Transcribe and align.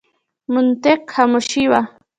مطلق 0.53 1.01
خاموشي 1.13 1.65
وه. 1.71 1.81